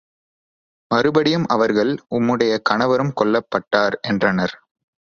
மறுபடியும் 0.91 1.45
அவர்கள், 1.47 1.91
உம்முடைய 2.09 2.53
கணவரும் 2.69 3.13
கொல்லப்பட்டார் 3.21 3.97
என்றனர். 4.01 4.55